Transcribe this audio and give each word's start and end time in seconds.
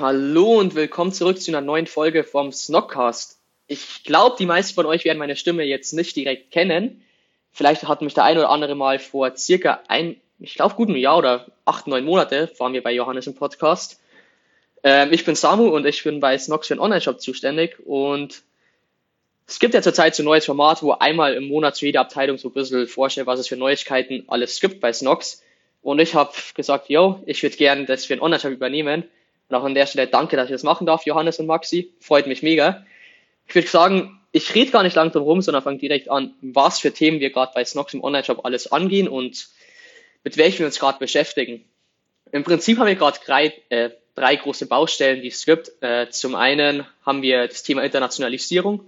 Hallo 0.00 0.58
und 0.58 0.74
willkommen 0.74 1.12
zurück 1.12 1.42
zu 1.42 1.50
einer 1.50 1.60
neuen 1.60 1.86
Folge 1.86 2.24
vom 2.24 2.52
Snockcast. 2.52 3.38
Ich 3.66 4.02
glaube, 4.02 4.34
die 4.38 4.46
meisten 4.46 4.74
von 4.74 4.86
euch 4.86 5.04
werden 5.04 5.18
meine 5.18 5.36
Stimme 5.36 5.62
jetzt 5.64 5.92
nicht 5.92 6.16
direkt 6.16 6.50
kennen. 6.50 7.04
Vielleicht 7.52 7.86
hat 7.86 8.00
mich 8.00 8.14
der 8.14 8.24
ein 8.24 8.38
oder 8.38 8.48
andere 8.48 8.74
mal 8.74 8.98
vor 8.98 9.36
circa 9.36 9.82
ein, 9.88 10.16
ich 10.38 10.54
glaube, 10.54 10.74
guten 10.74 10.96
Jahr 10.96 11.18
oder 11.18 11.48
acht, 11.66 11.86
neun 11.86 12.06
Monate 12.06 12.50
waren 12.56 12.72
wir 12.72 12.82
bei 12.82 12.92
Johannes 12.92 13.26
im 13.26 13.34
Podcast. 13.34 14.00
Ähm, 14.84 15.12
ich 15.12 15.26
bin 15.26 15.34
Samu 15.34 15.68
und 15.68 15.84
ich 15.84 16.02
bin 16.02 16.18
bei 16.18 16.38
Snox 16.38 16.68
für 16.68 16.76
den 16.76 16.80
Online-Shop 16.80 17.20
zuständig 17.20 17.76
und 17.84 18.40
es 19.46 19.58
gibt 19.58 19.74
ja 19.74 19.82
zurzeit 19.82 20.14
so 20.14 20.22
ein 20.22 20.24
neues 20.24 20.46
Format, 20.46 20.82
wo 20.82 20.92
einmal 20.92 21.34
im 21.34 21.46
Monat 21.46 21.76
zu 21.76 21.84
jeder 21.84 22.00
Abteilung 22.00 22.38
so 22.38 22.48
ein 22.48 22.54
bisschen 22.54 22.86
vorstellt, 22.86 23.26
was 23.26 23.38
es 23.38 23.48
für 23.48 23.56
Neuigkeiten 23.58 24.24
alles 24.28 24.60
gibt 24.60 24.80
bei 24.80 24.94
Snox. 24.94 25.42
Und 25.82 25.98
ich 25.98 26.14
habe 26.14 26.32
gesagt, 26.54 26.88
yo, 26.88 27.22
ich 27.26 27.42
würde 27.42 27.58
gerne 27.58 27.84
das 27.84 28.06
für 28.06 28.16
den 28.16 28.22
Online-Shop 28.22 28.52
übernehmen 28.52 29.04
und 29.50 29.56
auch 29.56 29.64
an 29.64 29.74
der 29.74 29.86
Stelle 29.86 30.06
danke, 30.06 30.36
dass 30.36 30.46
ich 30.46 30.52
das 30.52 30.62
machen 30.62 30.86
darf, 30.86 31.04
Johannes 31.04 31.40
und 31.40 31.46
Maxi. 31.46 31.92
Freut 32.00 32.26
mich 32.28 32.42
mega. 32.42 32.86
Ich 33.48 33.54
würde 33.54 33.66
sagen, 33.66 34.20
ich 34.30 34.54
rede 34.54 34.70
gar 34.70 34.84
nicht 34.84 34.94
lang 34.94 35.10
drum 35.10 35.24
rum, 35.24 35.42
sondern 35.42 35.62
fange 35.62 35.78
direkt 35.78 36.08
an, 36.08 36.34
was 36.40 36.78
für 36.78 36.92
Themen 36.92 37.18
wir 37.18 37.30
gerade 37.30 37.50
bei 37.52 37.64
Snox 37.64 37.92
im 37.92 38.04
Online-Shop 38.04 38.44
alles 38.44 38.70
angehen 38.70 39.08
und 39.08 39.48
mit 40.22 40.36
welchen 40.36 40.60
wir 40.60 40.66
uns 40.66 40.78
gerade 40.78 41.00
beschäftigen. 41.00 41.64
Im 42.30 42.44
Prinzip 42.44 42.78
haben 42.78 42.86
wir 42.86 42.94
gerade 42.94 43.18
drei, 43.26 43.52
äh, 43.70 43.90
drei 44.14 44.36
große 44.36 44.66
Baustellen, 44.66 45.20
die 45.20 45.34
gibt. 45.44 45.72
Äh, 45.80 46.10
zum 46.10 46.36
einen 46.36 46.86
haben 47.04 47.22
wir 47.22 47.48
das 47.48 47.64
Thema 47.64 47.82
Internationalisierung, 47.82 48.84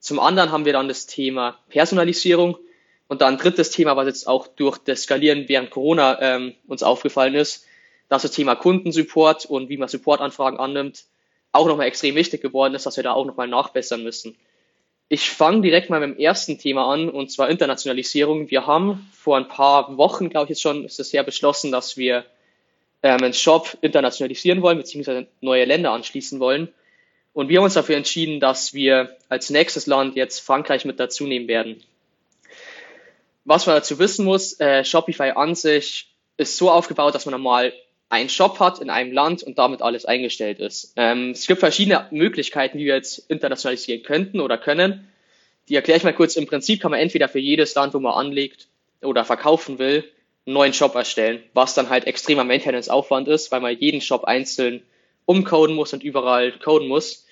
zum 0.00 0.18
anderen 0.18 0.50
haben 0.50 0.64
wir 0.64 0.72
dann 0.72 0.88
das 0.88 1.06
Thema 1.06 1.60
Personalisierung 1.68 2.58
und 3.06 3.20
dann 3.20 3.34
ein 3.34 3.38
drittes 3.38 3.70
Thema, 3.70 3.94
was 3.94 4.06
jetzt 4.06 4.26
auch 4.26 4.48
durch 4.48 4.78
das 4.78 5.02
Skalieren 5.02 5.48
während 5.48 5.70
Corona 5.70 6.20
ähm, 6.20 6.54
uns 6.66 6.82
aufgefallen 6.82 7.36
ist, 7.36 7.66
dass 8.12 8.20
das 8.20 8.32
Thema 8.32 8.56
Kundensupport 8.56 9.46
und 9.46 9.70
wie 9.70 9.78
man 9.78 9.88
Supportanfragen 9.88 10.60
annimmt, 10.60 11.04
auch 11.50 11.66
nochmal 11.66 11.86
extrem 11.86 12.14
wichtig 12.14 12.42
geworden 12.42 12.74
ist, 12.74 12.84
dass 12.84 12.98
wir 12.98 13.02
da 13.02 13.14
auch 13.14 13.24
nochmal 13.24 13.48
nachbessern 13.48 14.02
müssen. 14.02 14.36
Ich 15.08 15.30
fange 15.30 15.62
direkt 15.62 15.88
mal 15.88 15.98
mit 15.98 16.18
dem 16.18 16.22
ersten 16.22 16.58
Thema 16.58 16.92
an, 16.92 17.08
und 17.08 17.30
zwar 17.30 17.48
Internationalisierung. 17.48 18.50
Wir 18.50 18.66
haben 18.66 19.10
vor 19.14 19.38
ein 19.38 19.48
paar 19.48 19.96
Wochen, 19.96 20.28
glaube 20.28 20.44
ich 20.44 20.50
jetzt 20.50 20.60
schon, 20.60 20.84
ist 20.84 21.00
es 21.00 21.10
ja 21.12 21.22
beschlossen, 21.22 21.72
dass 21.72 21.96
wir 21.96 22.26
ähm, 23.02 23.22
einen 23.22 23.32
Shop 23.32 23.78
internationalisieren 23.80 24.60
wollen, 24.60 24.76
beziehungsweise 24.76 25.26
neue 25.40 25.64
Länder 25.64 25.92
anschließen 25.92 26.38
wollen. 26.38 26.68
Und 27.32 27.48
wir 27.48 27.60
haben 27.60 27.64
uns 27.64 27.74
dafür 27.74 27.96
entschieden, 27.96 28.40
dass 28.40 28.74
wir 28.74 29.16
als 29.30 29.48
nächstes 29.48 29.86
Land 29.86 30.16
jetzt 30.16 30.40
Frankreich 30.40 30.84
mit 30.84 31.00
dazu 31.00 31.26
nehmen 31.26 31.48
werden. 31.48 31.82
Was 33.46 33.64
man 33.64 33.74
dazu 33.76 33.98
wissen 33.98 34.26
muss, 34.26 34.60
äh, 34.60 34.84
Shopify 34.84 35.30
an 35.30 35.54
sich 35.54 36.08
ist 36.36 36.58
so 36.58 36.70
aufgebaut, 36.70 37.14
dass 37.14 37.24
man 37.24 37.32
normal 37.32 37.72
einen 38.12 38.28
Shop 38.28 38.60
hat 38.60 38.78
in 38.78 38.90
einem 38.90 39.10
Land 39.10 39.42
und 39.42 39.56
damit 39.56 39.80
alles 39.80 40.04
eingestellt 40.04 40.60
ist. 40.60 40.92
Ähm, 40.96 41.30
es 41.30 41.46
gibt 41.46 41.60
verschiedene 41.60 42.08
Möglichkeiten, 42.10 42.78
wie 42.78 42.84
wir 42.84 42.94
jetzt 42.94 43.30
internationalisieren 43.30 44.02
könnten 44.02 44.40
oder 44.40 44.58
können. 44.58 45.08
Die 45.70 45.76
erkläre 45.76 45.96
ich 45.96 46.04
mal 46.04 46.12
kurz. 46.12 46.36
Im 46.36 46.46
Prinzip 46.46 46.82
kann 46.82 46.90
man 46.90 47.00
entweder 47.00 47.26
für 47.26 47.38
jedes 47.38 47.74
Land, 47.74 47.94
wo 47.94 48.00
man 48.00 48.12
anlegt 48.12 48.68
oder 49.00 49.24
verkaufen 49.24 49.78
will, 49.78 50.04
einen 50.44 50.54
neuen 50.54 50.74
Shop 50.74 50.94
erstellen, 50.94 51.42
was 51.54 51.72
dann 51.72 51.88
halt 51.88 52.06
extremer 52.06 52.44
Maintenance-Aufwand 52.44 53.28
ist, 53.28 53.50
weil 53.50 53.60
man 53.60 53.78
jeden 53.78 54.02
Shop 54.02 54.24
einzeln 54.24 54.82
umcoden 55.24 55.74
muss 55.74 55.94
und 55.94 56.02
überall 56.02 56.52
coden 56.52 56.88
muss. 56.88 57.26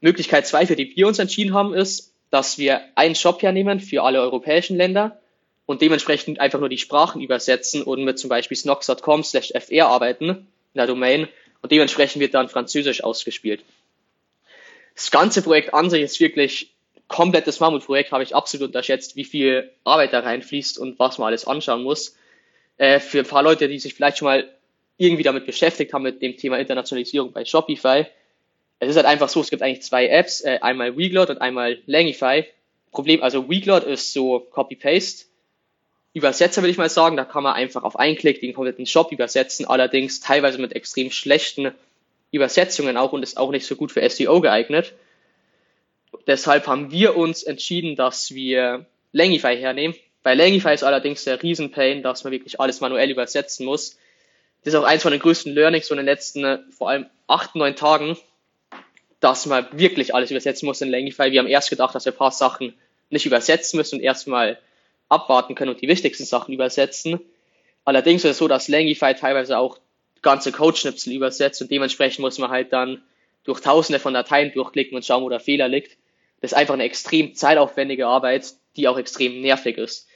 Möglichkeit 0.00 0.46
zwei, 0.46 0.66
für 0.66 0.76
die 0.76 0.96
wir 0.96 1.08
uns 1.08 1.18
entschieden 1.18 1.52
haben, 1.52 1.74
ist, 1.74 2.14
dass 2.30 2.56
wir 2.56 2.80
einen 2.94 3.16
Shop 3.16 3.42
hernehmen 3.42 3.80
für 3.80 4.02
alle 4.02 4.22
europäischen 4.22 4.78
Länder 4.78 5.20
und 5.66 5.82
dementsprechend 5.82 6.40
einfach 6.40 6.60
nur 6.60 6.68
die 6.68 6.78
Sprachen 6.78 7.20
übersetzen 7.20 7.82
und 7.82 8.04
mit 8.04 8.18
zum 8.18 8.30
Beispiel 8.30 8.56
snox.com 8.56 9.24
slash 9.24 9.52
fr 9.58 9.86
arbeiten 9.86 10.28
in 10.28 10.46
der 10.74 10.86
Domain 10.86 11.28
und 11.62 11.72
dementsprechend 11.72 12.20
wird 12.20 12.34
dann 12.34 12.48
Französisch 12.48 13.02
ausgespielt. 13.02 13.62
Das 14.94 15.10
ganze 15.10 15.42
Projekt 15.42 15.74
an 15.74 15.90
sich 15.90 16.02
ist 16.02 16.20
wirklich 16.20 16.70
komplettes 17.08 17.60
Mammutprojekt, 17.60 18.12
habe 18.12 18.22
ich 18.22 18.34
absolut 18.34 18.68
unterschätzt, 18.68 19.16
wie 19.16 19.24
viel 19.24 19.70
Arbeit 19.84 20.12
da 20.12 20.20
reinfließt 20.20 20.78
und 20.78 20.98
was 20.98 21.18
man 21.18 21.28
alles 21.28 21.46
anschauen 21.46 21.82
muss. 21.82 22.16
Äh, 22.78 23.00
für 23.00 23.20
ein 23.20 23.26
paar 23.26 23.42
Leute, 23.42 23.68
die 23.68 23.78
sich 23.78 23.94
vielleicht 23.94 24.18
schon 24.18 24.26
mal 24.26 24.48
irgendwie 24.96 25.22
damit 25.22 25.46
beschäftigt 25.46 25.92
haben, 25.92 26.02
mit 26.02 26.22
dem 26.22 26.36
Thema 26.36 26.58
Internationalisierung 26.58 27.32
bei 27.32 27.44
Shopify. 27.44 28.06
Es 28.78 28.90
ist 28.90 28.96
halt 28.96 29.06
einfach 29.06 29.28
so, 29.28 29.40
es 29.40 29.50
gibt 29.50 29.62
eigentlich 29.62 29.82
zwei 29.82 30.08
Apps, 30.08 30.40
äh, 30.42 30.58
einmal 30.60 30.96
Weglot 30.96 31.30
und 31.30 31.38
einmal 31.38 31.78
Langify. 31.86 32.44
Problem, 32.90 33.22
also 33.22 33.48
Weglot 33.48 33.84
ist 33.84 34.12
so 34.12 34.40
Copy-Paste 34.40 35.26
Übersetzer, 36.16 36.62
will 36.62 36.70
ich 36.70 36.78
mal 36.78 36.88
sagen. 36.88 37.18
Da 37.18 37.26
kann 37.26 37.42
man 37.42 37.52
einfach 37.52 37.82
auf 37.82 37.98
einen 37.98 38.16
Klick 38.16 38.40
den 38.40 38.54
kompletten 38.54 38.86
Shop 38.86 39.12
übersetzen, 39.12 39.66
allerdings 39.66 40.20
teilweise 40.20 40.58
mit 40.58 40.74
extrem 40.74 41.10
schlechten 41.10 41.72
Übersetzungen 42.30 42.96
auch 42.96 43.12
und 43.12 43.22
ist 43.22 43.36
auch 43.36 43.50
nicht 43.50 43.66
so 43.66 43.76
gut 43.76 43.92
für 43.92 44.08
SEO 44.08 44.40
geeignet. 44.40 44.94
Deshalb 46.26 46.68
haben 46.68 46.90
wir 46.90 47.18
uns 47.18 47.42
entschieden, 47.42 47.96
dass 47.96 48.34
wir 48.34 48.86
Langify 49.12 49.58
hernehmen. 49.58 49.94
Bei 50.22 50.32
Langify 50.32 50.72
ist 50.72 50.84
allerdings 50.84 51.24
der 51.24 51.42
Riesenpain, 51.42 52.02
dass 52.02 52.24
man 52.24 52.32
wirklich 52.32 52.58
alles 52.60 52.80
manuell 52.80 53.10
übersetzen 53.10 53.66
muss. 53.66 53.98
Das 54.64 54.72
ist 54.72 54.80
auch 54.80 54.84
eins 54.84 55.02
von 55.02 55.12
den 55.12 55.20
größten 55.20 55.52
Learnings 55.52 55.88
von 55.88 55.98
den 55.98 56.06
letzten 56.06 56.64
vor 56.72 56.88
allem 56.88 57.04
acht, 57.26 57.54
neun 57.56 57.76
Tagen, 57.76 58.16
dass 59.20 59.44
man 59.44 59.66
wirklich 59.72 60.14
alles 60.14 60.30
übersetzen 60.30 60.64
muss 60.64 60.80
in 60.80 60.90
Langify. 60.90 61.30
Wir 61.30 61.40
haben 61.40 61.46
erst 61.46 61.68
gedacht, 61.68 61.94
dass 61.94 62.06
wir 62.06 62.12
ein 62.12 62.18
paar 62.18 62.32
Sachen 62.32 62.72
nicht 63.10 63.26
übersetzen 63.26 63.76
müssen 63.76 63.96
und 63.96 64.00
erstmal 64.02 64.58
abwarten 65.08 65.54
können 65.54 65.72
und 65.72 65.80
die 65.80 65.88
wichtigsten 65.88 66.24
Sachen 66.24 66.52
übersetzen. 66.52 67.20
Allerdings 67.84 68.24
ist 68.24 68.32
es 68.32 68.38
so, 68.38 68.48
dass 68.48 68.68
Langify 68.68 69.14
teilweise 69.14 69.58
auch 69.58 69.78
ganze 70.22 70.52
Codeschnipsel 70.52 71.12
übersetzt 71.12 71.62
und 71.62 71.70
dementsprechend 71.70 72.20
muss 72.20 72.38
man 72.38 72.50
halt 72.50 72.72
dann 72.72 73.02
durch 73.44 73.60
tausende 73.60 74.00
von 74.00 74.12
Dateien 74.12 74.52
durchklicken 74.52 74.96
und 74.96 75.04
schauen, 75.04 75.22
wo 75.22 75.28
der 75.28 75.40
Fehler 75.40 75.68
liegt. 75.68 75.96
Das 76.40 76.52
ist 76.52 76.58
einfach 76.58 76.74
eine 76.74 76.84
extrem 76.84 77.34
zeitaufwendige 77.34 78.06
Arbeit, 78.06 78.54
die 78.76 78.88
auch 78.88 78.98
extrem 78.98 79.40
nervig 79.40 79.78
ist. 79.78 80.08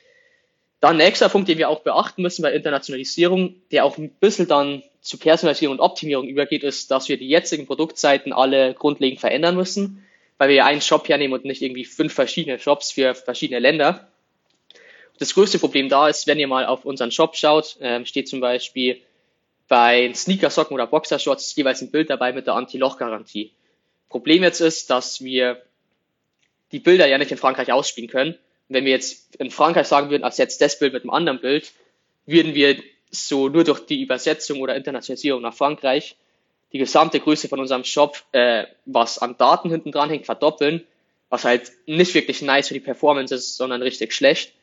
Dann 0.81 0.97
nächster 0.97 1.29
Punkt, 1.29 1.49
den 1.49 1.59
wir 1.59 1.69
auch 1.69 1.81
beachten 1.81 2.23
müssen 2.23 2.43
bei 2.43 2.53
Internationalisierung, 2.53 3.55
der 3.71 3.85
auch 3.85 3.99
ein 3.99 4.11
bisschen 4.11 4.49
dann 4.49 4.83
zu 5.01 5.19
Personalisierung 5.19 5.77
und 5.77 5.85
Optimierung 5.85 6.27
übergeht, 6.27 6.65
ist, 6.65 6.91
dass 6.91 7.09
wir 7.09 7.19
die 7.19 7.29
jetzigen 7.29 7.67
Produktseiten 7.67 8.33
alle 8.33 8.75
grundlegend 8.75 9.21
verändern 9.21 9.57
müssen, 9.57 10.05
weil 10.39 10.49
wir 10.49 10.57
ja 10.57 10.67
einen 10.67 10.81
Shop 10.81 11.09
hernehmen 11.09 11.35
und 11.35 11.45
nicht 11.45 11.63
irgendwie 11.63 11.85
fünf 11.85 12.15
verschiedene 12.15 12.59
Shops 12.59 12.93
für 12.93 13.15
verschiedene 13.15 13.61
Länder. 13.61 14.10
Das 15.21 15.35
größte 15.35 15.59
Problem 15.59 15.91
da 15.91 16.09
ist, 16.09 16.27
wenn 16.27 16.39
ihr 16.39 16.49
mal 16.49 16.65
auf 16.65 16.87
unseren 16.87 17.13
Shop 17.13 17.37
schaut, 17.37 17.77
ähm, 17.83 18.07
steht 18.07 18.27
zum 18.27 18.41
Beispiel 18.41 19.03
bei 19.69 20.11
Sneakersocken 20.15 20.75
oder 20.75 20.87
Boxershorts 20.87 21.55
jeweils 21.55 21.83
ein 21.83 21.91
Bild 21.91 22.09
dabei 22.09 22.33
mit 22.33 22.47
der 22.47 22.55
Anti-Loch-Garantie. 22.55 23.53
Problem 24.09 24.43
jetzt 24.43 24.61
ist, 24.61 24.89
dass 24.89 25.23
wir 25.23 25.61
die 26.73 26.79
Bilder 26.79 27.07
ja 27.07 27.19
nicht 27.19 27.31
in 27.31 27.37
Frankreich 27.37 27.71
ausspielen 27.71 28.09
können. 28.09 28.31
Und 28.31 28.75
wenn 28.75 28.87
wir 28.87 28.93
jetzt 28.93 29.37
in 29.37 29.51
Frankreich 29.51 29.87
sagen 29.89 30.09
würden, 30.09 30.23
ersetzt 30.23 30.63
das 30.63 30.79
Bild 30.79 30.95
mit 30.95 31.03
einem 31.03 31.11
anderen 31.11 31.41
Bild, 31.43 31.71
würden 32.25 32.55
wir 32.55 32.83
so 33.11 33.51
nur 33.51 33.65
durch 33.65 33.81
die 33.81 34.01
Übersetzung 34.01 34.61
oder 34.61 34.75
Internationalisierung 34.75 35.43
nach 35.43 35.55
Frankreich 35.55 36.17
die 36.73 36.79
gesamte 36.79 37.21
Größe 37.21 37.49
von 37.49 37.61
unserem 37.61 37.85
Shop, 37.85 38.23
äh, 38.33 38.65
was 38.87 39.19
an 39.19 39.37
Daten 39.37 39.69
hinten 39.69 39.93
dran 39.93 40.09
hängt, 40.09 40.25
verdoppeln, 40.25 40.83
was 41.29 41.45
halt 41.45 41.73
nicht 41.85 42.15
wirklich 42.15 42.41
nice 42.41 42.69
für 42.69 42.75
die 42.75 42.81
Performance 42.81 43.35
ist, 43.35 43.59
sondern 43.59 43.83
richtig 43.83 44.15
schlecht. 44.15 44.55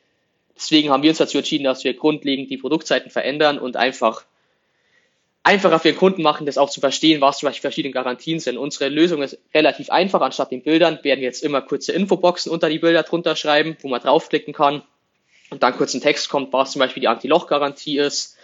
Deswegen 0.58 0.90
haben 0.90 1.04
wir 1.04 1.12
uns 1.12 1.20
dazu 1.20 1.38
entschieden, 1.38 1.64
dass 1.64 1.84
wir 1.84 1.94
grundlegend 1.94 2.50
die 2.50 2.58
Produktseiten 2.58 3.12
verändern 3.12 3.60
und 3.60 3.78
einfach 3.78 4.26
einfacher 5.44 5.80
für 5.80 5.90
den 5.90 5.98
Kunden 5.98 6.24
machen, 6.24 6.46
das 6.46 6.58
auch 6.58 6.70
zu 6.70 6.82
verstehen, 6.82 7.22
was 7.22 7.38
zum 7.38 7.48
Beispiel 7.48 7.62
verschiedene 7.62 7.94
Garantien 7.94 8.40
sind. 8.40 8.58
Unsere 8.58 8.90
Lösung 8.90 9.22
ist 9.22 9.38
relativ 9.54 9.90
einfach. 9.90 10.20
Anstatt 10.20 10.52
den 10.52 10.64
Bildern 10.64 11.00
werden 11.04 11.22
wir 11.22 11.28
jetzt 11.28 11.44
immer 11.44 11.62
kurze 11.62 11.94
Infoboxen 11.94 12.52
unter 12.52 12.70
die 12.70 12.80
Bilder 12.80 13.04
drunter 13.04 13.36
schreiben, 13.36 13.78
wo 13.82 13.88
man 13.88 14.02
draufklicken 14.02 14.54
kann 14.54 14.82
und 15.50 15.64
dann 15.64 15.78
kurz 15.78 15.94
ein 15.94 16.02
Text 16.02 16.28
kommt, 16.28 16.52
was 16.52 16.72
zum 16.72 16.80
Beispiel 16.80 17.02
die 17.02 17.08
Anti-Loch-Garantie 17.08 18.00
ist 18.00 18.36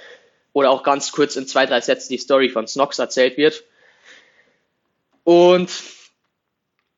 oder 0.53 0.69
auch 0.69 0.83
ganz 0.83 1.11
kurz 1.11 1.35
in 1.35 1.47
zwei, 1.47 1.65
drei 1.65 1.81
Sätzen 1.81 2.13
die 2.13 2.19
Story 2.19 2.49
von 2.49 2.67
Snox 2.67 2.99
erzählt 2.99 3.37
wird. 3.37 3.63
Und 5.23 5.71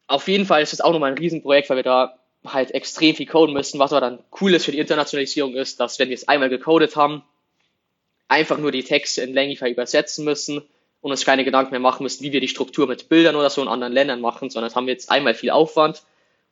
auf 0.07 0.27
jeden 0.27 0.45
Fall 0.45 0.61
ist 0.61 0.73
es 0.73 0.81
auch 0.81 0.91
nochmal 0.91 1.11
ein 1.11 1.17
Riesenprojekt, 1.17 1.69
weil 1.69 1.77
wir 1.77 1.83
da 1.83 2.19
halt 2.53 2.71
extrem 2.71 3.15
viel 3.15 3.25
coden 3.25 3.53
müssen. 3.53 3.79
Was 3.79 3.91
aber 3.91 4.01
dann 4.01 4.19
cool 4.41 4.53
ist 4.53 4.65
für 4.65 4.71
die 4.71 4.79
Internationalisierung 4.79 5.55
ist, 5.55 5.79
dass 5.79 5.99
wenn 5.99 6.09
wir 6.09 6.15
es 6.15 6.27
einmal 6.27 6.49
gecodet 6.49 6.95
haben, 6.95 7.23
einfach 8.27 8.57
nur 8.57 8.71
die 8.71 8.83
Texte 8.83 9.21
in 9.21 9.33
Langify 9.33 9.69
übersetzen 9.69 10.25
müssen 10.25 10.61
und 11.01 11.11
uns 11.11 11.25
keine 11.25 11.43
Gedanken 11.43 11.71
mehr 11.71 11.79
machen 11.79 12.03
müssen, 12.03 12.23
wie 12.23 12.31
wir 12.31 12.41
die 12.41 12.47
Struktur 12.47 12.87
mit 12.87 13.09
Bildern 13.09 13.35
oder 13.35 13.49
so 13.49 13.61
in 13.61 13.67
anderen 13.67 13.93
Ländern 13.93 14.21
machen, 14.21 14.49
sondern 14.49 14.69
das 14.69 14.75
haben 14.75 14.87
wir 14.87 14.93
jetzt 14.93 15.11
einmal 15.11 15.35
viel 15.35 15.51
Aufwand. 15.51 16.03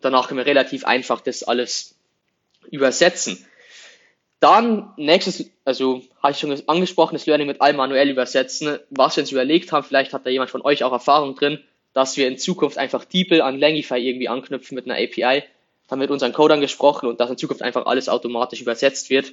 Danach 0.02 0.28
können 0.28 0.38
wir 0.38 0.46
relativ 0.46 0.86
einfach 0.86 1.22
das 1.22 1.44
alles 1.44 1.96
übersetzen. 2.70 3.44
Dann 4.40 4.92
nächstes, 4.98 5.50
also 5.64 6.02
habe 6.22 6.34
ich 6.34 6.40
schon 6.40 6.68
angesprochen, 6.68 7.16
das 7.16 7.26
Learning 7.26 7.48
mit 7.48 7.62
allem 7.62 7.78
manuell 7.78 8.10
übersetzen. 8.10 8.78
Was 8.90 9.16
wir 9.16 9.24
uns 9.24 9.32
überlegt 9.32 9.72
haben, 9.72 9.86
vielleicht 9.86 10.14
hat 10.14 10.26
da 10.26 10.30
jemand 10.30 10.52
von 10.52 10.62
euch 10.62 10.84
auch 10.84 10.92
Erfahrung 10.92 11.36
drin, 11.36 11.64
dass 11.94 12.18
wir 12.18 12.28
in 12.28 12.38
Zukunft 12.38 12.78
einfach 12.78 13.06
DeepL 13.06 13.42
an 13.42 13.58
Langify 13.58 13.98
irgendwie 13.98 14.28
anknüpfen 14.28 14.76
mit 14.76 14.86
einer 14.86 14.96
API. 14.96 15.44
Haben 15.94 16.00
mit 16.00 16.10
unseren 16.10 16.34
Codern 16.34 16.60
gesprochen 16.60 17.08
und 17.08 17.20
dass 17.20 17.30
in 17.30 17.38
Zukunft 17.38 17.62
einfach 17.62 17.86
alles 17.86 18.10
automatisch 18.10 18.62
übersetzt 18.62 19.12
wird 19.12 19.32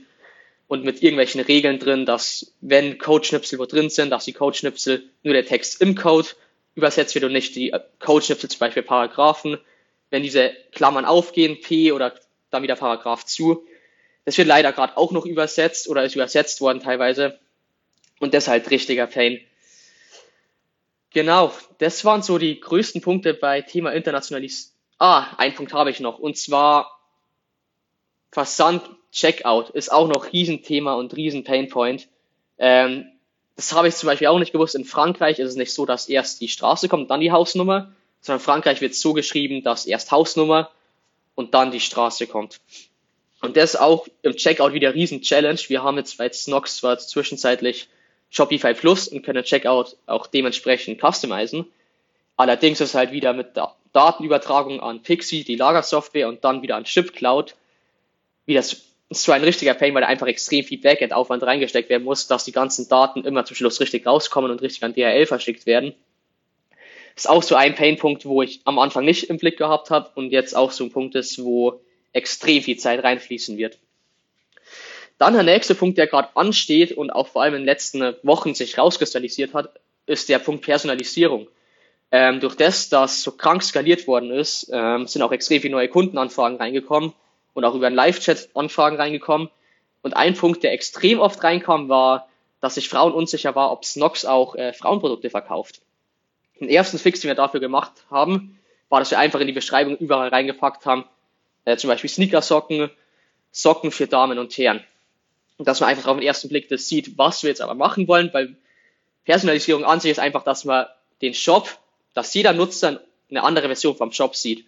und 0.68 0.84
mit 0.84 1.02
irgendwelchen 1.02 1.40
Regeln 1.40 1.78
drin, 1.78 2.04
dass 2.04 2.52
wenn 2.60 2.98
Codeschnipsel 2.98 3.58
wo 3.58 3.64
drin 3.64 3.88
sind, 3.88 4.10
dass 4.10 4.26
die 4.26 4.34
Codeschnipsel 4.34 5.02
nur 5.22 5.32
der 5.32 5.46
Text 5.46 5.80
im 5.80 5.94
Code 5.94 6.28
übersetzt 6.74 7.14
wird 7.14 7.24
und 7.24 7.32
nicht 7.32 7.56
die 7.56 7.74
Codeschnipsel 7.98 8.50
zum 8.50 8.58
Beispiel 8.58 8.82
Paragraphen. 8.82 9.58
Wenn 10.10 10.22
diese 10.22 10.52
Klammern 10.72 11.06
aufgehen, 11.06 11.62
P 11.62 11.92
oder 11.92 12.14
dann 12.50 12.62
wieder 12.62 12.76
Paragraph 12.76 13.24
zu. 13.24 13.66
Das 14.26 14.36
wird 14.36 14.46
leider 14.46 14.72
gerade 14.72 14.98
auch 14.98 15.12
noch 15.12 15.24
übersetzt 15.24 15.88
oder 15.88 16.04
ist 16.04 16.14
übersetzt 16.14 16.60
worden 16.60 16.80
teilweise. 16.80 17.38
Und 18.18 18.34
halt 18.34 18.70
richtiger 18.70 19.06
Pain. 19.06 19.40
Genau, 21.12 21.54
das 21.78 22.04
waren 22.04 22.22
so 22.22 22.36
die 22.36 22.60
größten 22.60 23.00
Punkte 23.00 23.32
bei 23.32 23.62
Thema 23.62 23.92
Internationalis. 23.92 24.69
Ah, 25.00 25.28
ein 25.38 25.54
Punkt 25.54 25.72
habe 25.72 25.90
ich 25.90 25.98
noch. 25.98 26.18
Und 26.18 26.36
zwar 26.36 27.00
Versand, 28.30 28.82
Checkout 29.10 29.70
ist 29.70 29.90
auch 29.90 30.06
noch 30.06 30.30
Riesenthema 30.30 30.92
und 30.92 31.16
riesen 31.16 31.42
Painpoint. 31.42 32.06
Ähm, 32.58 33.10
das 33.56 33.72
habe 33.72 33.88
ich 33.88 33.96
zum 33.96 34.08
Beispiel 34.08 34.26
auch 34.26 34.38
nicht 34.38 34.52
gewusst. 34.52 34.74
In 34.74 34.84
Frankreich 34.84 35.38
ist 35.38 35.48
es 35.48 35.56
nicht 35.56 35.72
so, 35.72 35.86
dass 35.86 36.10
erst 36.10 36.42
die 36.42 36.48
Straße 36.48 36.90
kommt, 36.90 37.10
dann 37.10 37.20
die 37.20 37.32
Hausnummer, 37.32 37.92
sondern 38.20 38.40
in 38.40 38.44
Frankreich 38.44 38.82
wird 38.82 38.92
es 38.92 39.00
so 39.00 39.14
geschrieben, 39.14 39.62
dass 39.62 39.86
erst 39.86 40.10
Hausnummer 40.10 40.70
und 41.34 41.54
dann 41.54 41.70
die 41.70 41.80
Straße 41.80 42.26
kommt. 42.26 42.60
Und 43.40 43.56
das 43.56 43.72
ist 43.74 43.80
auch 43.80 44.06
im 44.20 44.36
Checkout 44.36 44.74
wieder 44.74 44.94
riesen 44.94 45.22
Challenge. 45.22 45.60
Wir 45.68 45.82
haben 45.82 45.96
jetzt 45.96 46.18
bei 46.18 46.30
Snox 46.30 46.76
zwar 46.76 46.98
zwischenzeitlich 46.98 47.88
Shopify 48.28 48.74
Plus 48.74 49.08
und 49.08 49.22
können 49.22 49.44
Checkout 49.44 49.96
auch 50.04 50.26
dementsprechend 50.26 51.00
customizen. 51.00 51.66
Allerdings 52.36 52.82
ist 52.82 52.94
halt 52.94 53.12
wieder 53.12 53.32
mit 53.32 53.56
Datenübertragung 53.92 54.80
an 54.80 55.02
Pixie, 55.02 55.44
die 55.44 55.56
Lagersoftware, 55.56 56.28
und 56.28 56.44
dann 56.44 56.62
wieder 56.62 56.76
an 56.76 56.86
ShipCloud, 56.86 57.54
wie 58.46 58.54
das 58.54 58.82
so 59.10 59.32
ein 59.32 59.42
richtiger 59.42 59.74
Pain, 59.74 59.92
weil 59.94 60.02
da 60.02 60.08
einfach 60.08 60.28
extrem 60.28 60.64
viel 60.64 60.78
Backend-Aufwand 60.78 61.42
reingesteckt 61.42 61.88
werden 61.90 62.04
muss, 62.04 62.28
dass 62.28 62.44
die 62.44 62.52
ganzen 62.52 62.88
Daten 62.88 63.24
immer 63.24 63.44
zum 63.44 63.56
Schluss 63.56 63.80
richtig 63.80 64.06
rauskommen 64.06 64.50
und 64.50 64.62
richtig 64.62 64.84
an 64.84 64.94
DHL 64.94 65.26
verschickt 65.26 65.66
werden. 65.66 65.94
Ist 67.16 67.28
auch 67.28 67.42
so 67.42 67.56
ein 67.56 67.74
Painpunkt, 67.74 68.24
wo 68.24 68.42
ich 68.42 68.60
am 68.64 68.78
Anfang 68.78 69.04
nicht 69.04 69.24
im 69.24 69.38
Blick 69.38 69.58
gehabt 69.58 69.90
habe 69.90 70.10
und 70.14 70.30
jetzt 70.30 70.54
auch 70.54 70.70
so 70.70 70.84
ein 70.84 70.92
Punkt 70.92 71.16
ist, 71.16 71.42
wo 71.42 71.80
extrem 72.12 72.62
viel 72.62 72.78
Zeit 72.78 73.02
reinfließen 73.02 73.58
wird. 73.58 73.78
Dann 75.18 75.34
der 75.34 75.42
nächste 75.42 75.74
Punkt, 75.74 75.98
der 75.98 76.06
gerade 76.06 76.34
ansteht 76.34 76.92
und 76.92 77.10
auch 77.10 77.26
vor 77.26 77.42
allem 77.42 77.54
in 77.54 77.60
den 77.60 77.66
letzten 77.66 78.14
Wochen 78.22 78.54
sich 78.54 78.78
rauskristallisiert 78.78 79.52
hat, 79.52 79.78
ist 80.06 80.28
der 80.28 80.38
Punkt 80.38 80.64
Personalisierung. 80.64 81.48
Ähm, 82.12 82.40
durch 82.40 82.56
das, 82.56 82.88
dass 82.88 83.22
so 83.22 83.32
krank 83.32 83.62
skaliert 83.62 84.06
worden 84.06 84.30
ist, 84.32 84.68
ähm, 84.72 85.06
sind 85.06 85.22
auch 85.22 85.32
extrem 85.32 85.60
viele 85.60 85.72
neue 85.72 85.88
Kundenanfragen 85.88 86.58
reingekommen 86.58 87.12
und 87.54 87.64
auch 87.64 87.74
über 87.74 87.86
einen 87.86 87.96
Live-Chat 87.96 88.50
Anfragen 88.54 88.96
reingekommen. 88.96 89.48
Und 90.02 90.16
ein 90.16 90.34
Punkt, 90.34 90.62
der 90.62 90.72
extrem 90.72 91.20
oft 91.20 91.42
reinkam, 91.44 91.88
war, 91.88 92.28
dass 92.60 92.74
sich 92.74 92.88
Frauen 92.88 93.12
unsicher 93.12 93.54
war, 93.54 93.70
ob 93.70 93.84
Snox 93.84 94.24
auch 94.24 94.54
äh, 94.56 94.72
Frauenprodukte 94.72 95.30
verkauft. 95.30 95.80
Den 96.58 96.68
ersten 96.68 96.98
Fix, 96.98 97.20
den 97.20 97.28
wir 97.28 97.34
dafür 97.34 97.60
gemacht 97.60 97.92
haben, 98.10 98.58
war, 98.88 98.98
dass 98.98 99.10
wir 99.10 99.18
einfach 99.18 99.40
in 99.40 99.46
die 99.46 99.52
Beschreibung 99.52 99.96
überall 99.96 100.28
reingepackt 100.28 100.84
haben, 100.84 101.04
äh, 101.64 101.76
zum 101.76 101.88
Beispiel 101.88 102.10
Sneakersocken, 102.10 102.90
Socken 103.52 103.90
für 103.90 104.06
Damen 104.06 104.38
und 104.38 104.56
Herren 104.56 104.84
und 105.60 105.68
dass 105.68 105.80
man 105.80 105.90
einfach 105.90 106.06
auf 106.06 106.16
den 106.16 106.26
ersten 106.26 106.48
Blick 106.48 106.70
das 106.70 106.88
sieht, 106.88 107.18
was 107.18 107.42
wir 107.42 107.50
jetzt 107.50 107.60
aber 107.60 107.74
machen 107.74 108.08
wollen, 108.08 108.32
weil 108.32 108.56
Personalisierung 109.26 109.84
an 109.84 110.00
sich 110.00 110.10
ist 110.10 110.18
einfach, 110.18 110.42
dass 110.42 110.64
man 110.64 110.86
den 111.20 111.34
Shop, 111.34 111.68
dass 112.14 112.34
jeder 112.34 112.52
Nutzer 112.52 113.00
eine 113.30 113.42
andere 113.42 113.66
Version 113.66 113.96
vom 113.96 114.12
Shop 114.12 114.34
sieht. 114.34 114.66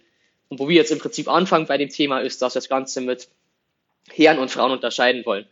Und 0.49 0.59
wo 0.59 0.69
wir 0.69 0.75
jetzt 0.75 0.91
im 0.91 0.99
Prinzip 0.99 1.27
anfangen 1.27 1.65
bei 1.65 1.77
dem 1.77 1.89
Thema 1.89 2.19
ist, 2.19 2.41
dass 2.41 2.55
wir 2.55 2.61
das 2.61 2.69
Ganze 2.69 3.01
mit 3.01 3.27
Herren 4.09 4.39
und 4.39 4.51
Frauen 4.51 4.71
unterscheiden 4.71 5.25
wollen. 5.25 5.47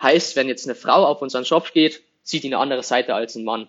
Heißt, 0.00 0.36
wenn 0.36 0.48
jetzt 0.48 0.66
eine 0.66 0.74
Frau 0.74 1.06
auf 1.06 1.22
unseren 1.22 1.44
Shop 1.44 1.72
geht, 1.72 2.02
sieht 2.22 2.42
die 2.42 2.48
eine 2.48 2.58
andere 2.58 2.82
Seite 2.82 3.14
als 3.14 3.34
ein 3.34 3.44
Mann. 3.44 3.68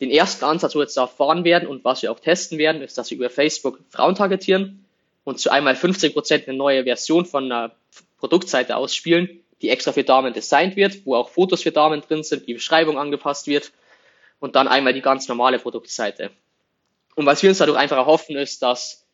Den 0.00 0.10
ersten 0.10 0.44
Ansatz, 0.44 0.74
wo 0.74 0.78
wir 0.78 0.84
jetzt 0.84 0.96
da 0.96 1.06
fahren 1.06 1.44
werden 1.44 1.68
und 1.68 1.84
was 1.84 2.02
wir 2.02 2.12
auch 2.12 2.20
testen 2.20 2.58
werden, 2.58 2.82
ist, 2.82 2.98
dass 2.98 3.10
wir 3.10 3.16
über 3.16 3.30
Facebook 3.30 3.80
Frauen 3.90 4.14
targetieren 4.14 4.84
und 5.24 5.40
zu 5.40 5.50
einmal 5.50 5.74
15 5.74 6.12
Prozent 6.12 6.48
eine 6.48 6.56
neue 6.56 6.84
Version 6.84 7.24
von 7.24 7.50
einer 7.50 7.72
Produktseite 8.18 8.76
ausspielen, 8.76 9.40
die 9.62 9.70
extra 9.70 9.92
für 9.92 10.04
Damen 10.04 10.34
designt 10.34 10.76
wird, 10.76 11.06
wo 11.06 11.16
auch 11.16 11.30
Fotos 11.30 11.62
für 11.62 11.72
Damen 11.72 12.02
drin 12.02 12.22
sind, 12.22 12.46
die 12.46 12.54
Beschreibung 12.54 12.98
angepasst 12.98 13.46
wird 13.46 13.72
und 14.38 14.54
dann 14.54 14.68
einmal 14.68 14.92
die 14.92 15.00
ganz 15.00 15.28
normale 15.28 15.58
Produktseite. 15.58 16.30
Und 17.16 17.26
was 17.26 17.42
wir 17.42 17.48
uns 17.48 17.58
dadurch 17.58 17.78
einfach 17.78 17.96
erhoffen, 17.96 18.36
ist, 18.36 18.62
dass 18.62 19.04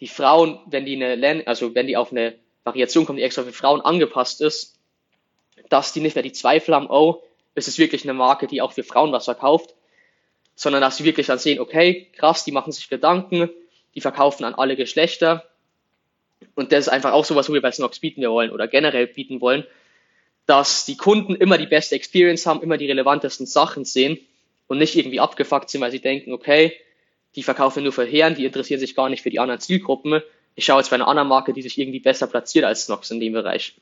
die 0.00 0.08
Frauen, 0.08 0.58
wenn 0.66 0.86
die 0.86 1.02
eine, 1.02 1.46
also 1.46 1.74
wenn 1.74 1.86
die 1.86 1.96
auf 1.96 2.10
eine 2.10 2.34
Variation 2.64 3.06
kommen, 3.06 3.18
die 3.18 3.22
extra 3.22 3.44
für 3.44 3.52
Frauen 3.52 3.82
angepasst 3.82 4.40
ist, 4.40 4.78
dass 5.68 5.92
die 5.92 6.00
nicht 6.00 6.16
mehr 6.16 6.22
die 6.22 6.32
Zweifel 6.32 6.74
haben, 6.74 6.88
oh, 6.88 7.22
ist 7.54 7.68
es 7.68 7.78
wirklich 7.78 8.04
eine 8.04 8.14
Marke, 8.14 8.46
die 8.46 8.62
auch 8.62 8.72
für 8.72 8.82
Frauen 8.82 9.12
was 9.12 9.26
verkauft, 9.26 9.74
sondern 10.54 10.80
dass 10.80 10.96
sie 10.96 11.04
wirklich 11.04 11.26
dann 11.26 11.38
sehen, 11.38 11.60
okay, 11.60 12.08
krass, 12.16 12.44
die 12.44 12.52
machen 12.52 12.72
sich 12.72 12.88
Gedanken, 12.88 13.50
die 13.94 14.00
verkaufen 14.00 14.44
an 14.44 14.54
alle 14.54 14.74
Geschlechter. 14.74 15.44
Und 16.54 16.72
das 16.72 16.86
ist 16.86 16.88
einfach 16.88 17.12
auch 17.12 17.26
sowas, 17.26 17.48
wo 17.50 17.52
wir 17.52 17.62
bei 17.62 17.72
Snox 17.72 18.00
bieten 18.00 18.22
wollen 18.22 18.50
oder 18.50 18.68
generell 18.68 19.06
bieten 19.06 19.42
wollen, 19.42 19.66
dass 20.46 20.86
die 20.86 20.96
Kunden 20.96 21.34
immer 21.34 21.58
die 21.58 21.66
beste 21.66 21.94
Experience 21.94 22.46
haben, 22.46 22.62
immer 22.62 22.78
die 22.78 22.86
relevantesten 22.86 23.46
Sachen 23.46 23.84
sehen 23.84 24.18
und 24.66 24.78
nicht 24.78 24.96
irgendwie 24.96 25.20
abgefuckt 25.20 25.68
sind, 25.68 25.82
weil 25.82 25.90
sie 25.90 26.00
denken, 26.00 26.32
okay, 26.32 26.72
die 27.36 27.42
verkaufen 27.42 27.84
nur 27.84 27.92
für 27.92 28.04
Herren, 28.04 28.34
die 28.34 28.44
interessieren 28.44 28.80
sich 28.80 28.94
gar 28.94 29.08
nicht 29.08 29.22
für 29.22 29.30
die 29.30 29.38
anderen 29.38 29.60
Zielgruppen. 29.60 30.22
Ich 30.54 30.64
schaue 30.64 30.78
jetzt 30.78 30.90
bei 30.90 30.96
einer 30.96 31.08
anderen 31.08 31.28
Marke, 31.28 31.52
die 31.52 31.62
sich 31.62 31.78
irgendwie 31.78 32.00
besser 32.00 32.26
platziert 32.26 32.64
als 32.64 32.84
Snox 32.84 33.10
in 33.10 33.20
dem 33.20 33.32
Bereich. 33.32 33.74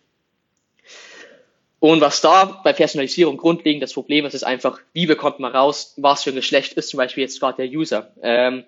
Und 1.81 2.00
was 2.00 2.21
da 2.21 2.61
bei 2.64 2.73
Personalisierung 2.73 3.37
grundlegend 3.37 3.83
das 3.83 3.93
Problem 3.93 4.25
ist, 4.26 4.35
ist 4.35 4.43
einfach, 4.43 4.81
wie 4.93 5.07
bekommt 5.07 5.38
man 5.38 5.52
raus, 5.55 5.95
was 5.97 6.25
für 6.25 6.31
ein 6.31 6.37
Geschlecht 6.37 6.73
ist 6.75 6.88
zum 6.88 6.99
Beispiel 6.99 7.23
jetzt 7.23 7.38
gerade 7.38 7.69
der 7.69 7.78
User. 7.78 8.12
Ähm, 8.21 8.64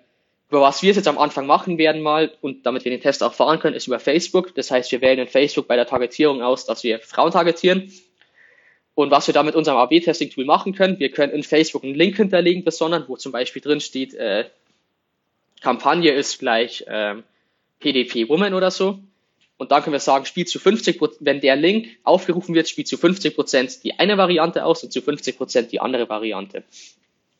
über 0.49 0.61
was 0.61 0.81
wir 0.81 0.93
jetzt 0.93 1.07
am 1.07 1.17
Anfang 1.17 1.45
machen 1.45 1.77
werden 1.77 2.01
mal 2.01 2.31
und 2.41 2.65
damit 2.65 2.83
wir 2.83 2.91
den 2.91 3.01
Test 3.01 3.23
auch 3.23 3.33
fahren 3.33 3.59
können, 3.59 3.75
ist 3.75 3.87
über 3.87 3.99
Facebook. 3.99 4.53
Das 4.55 4.71
heißt, 4.71 4.91
wir 4.91 5.01
wählen 5.01 5.19
in 5.19 5.27
Facebook 5.27 5.67
bei 5.67 5.75
der 5.75 5.87
Targetierung 5.87 6.41
aus, 6.41 6.65
dass 6.65 6.83
wir 6.83 6.99
Frauen 6.99 7.31
targetieren. 7.31 7.91
Und 8.93 9.11
was 9.11 9.27
wir 9.27 9.33
da 9.33 9.43
mit 9.43 9.55
unserem 9.55 9.77
AB-Testing-Tool 9.77 10.43
machen 10.43 10.73
können, 10.73 10.99
wir 10.99 11.09
können 11.09 11.31
in 11.31 11.43
Facebook 11.43 11.83
einen 11.83 11.95
Link 11.95 12.17
hinterlegen, 12.17 12.65
besonders, 12.65 13.07
wo 13.07 13.15
zum 13.15 13.31
Beispiel 13.31 13.61
drin 13.61 13.79
steht, 13.79 14.13
äh, 14.13 14.45
Kampagne 15.61 16.11
ist 16.11 16.39
gleich 16.39 16.81
äh, 16.87 17.15
PDP 17.79 18.27
Woman 18.27 18.53
oder 18.53 18.71
so. 18.71 18.99
Und 19.57 19.71
dann 19.71 19.83
können 19.83 19.93
wir 19.93 19.99
sagen, 19.99 20.25
spielt 20.25 20.49
zu 20.49 20.59
50 20.59 20.99
wenn 21.19 21.39
der 21.39 21.55
Link 21.55 21.87
aufgerufen 22.03 22.55
wird, 22.55 22.67
spielt 22.67 22.87
zu 22.87 22.97
50 22.97 23.35
Prozent 23.35 23.83
die 23.83 23.99
eine 23.99 24.17
Variante 24.17 24.65
aus 24.65 24.83
und 24.83 24.91
zu 24.91 25.01
50 25.01 25.37
Prozent 25.37 25.71
die 25.71 25.79
andere 25.79 26.09
Variante. 26.09 26.63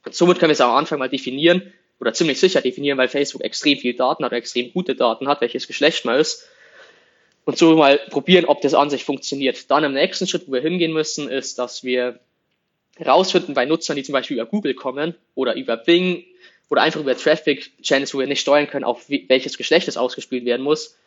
Und 0.05 0.13
somit 0.13 0.37
können 0.39 0.51
wir 0.51 0.53
es 0.53 0.61
am 0.61 0.71
Anfang 0.71 0.99
mal 0.99 1.09
definieren, 1.09 1.73
oder 2.01 2.13
ziemlich 2.13 2.39
sicher 2.39 2.61
definieren, 2.61 2.97
weil 2.97 3.07
Facebook 3.07 3.43
extrem 3.43 3.77
viel 3.77 3.93
Daten 3.93 4.25
hat, 4.25 4.33
extrem 4.33 4.73
gute 4.73 4.95
Daten 4.95 5.27
hat, 5.27 5.39
welches 5.39 5.67
Geschlecht 5.67 6.03
man 6.03 6.19
ist. 6.19 6.49
Und 7.45 7.59
so 7.59 7.75
mal 7.75 7.99
probieren, 8.09 8.45
ob 8.45 8.61
das 8.61 8.73
an 8.73 8.89
sich 8.89 9.03
funktioniert. 9.03 9.69
Dann 9.69 9.83
im 9.83 9.93
nächsten 9.93 10.25
Schritt, 10.25 10.47
wo 10.47 10.53
wir 10.53 10.61
hingehen 10.61 10.93
müssen, 10.93 11.29
ist, 11.29 11.59
dass 11.59 11.83
wir 11.83 12.19
herausfinden 12.97 13.53
bei 13.53 13.65
Nutzern, 13.65 13.95
die 13.95 14.03
zum 14.03 14.13
Beispiel 14.13 14.37
über 14.37 14.47
Google 14.47 14.73
kommen 14.73 15.15
oder 15.35 15.55
über 15.55 15.77
Bing 15.77 16.25
oder 16.71 16.83
einfach 16.83 17.01
über 17.01 17.17
Traffic 17.17 17.69
Channels, 17.83 18.13
wo 18.13 18.19
wir 18.19 18.27
nicht 18.27 18.39
steuern 18.39 18.65
können, 18.65 18.85
auf 18.85 19.09
welches 19.09 19.57
Geschlecht 19.57 19.89
es 19.89 19.97
ausgespielt 19.97 20.45
werden 20.45 20.61
muss, 20.61 20.97